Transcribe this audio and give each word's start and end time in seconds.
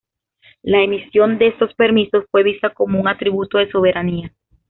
La 0.63 0.81
emisión 0.81 1.37
de 1.37 1.49
estos 1.49 1.75
permisos 1.75 2.25
fue 2.31 2.41
vista 2.41 2.73
como 2.73 2.99
un 2.99 3.07
atributo 3.07 3.59
de 3.59 3.69
soberanía. 3.69 4.33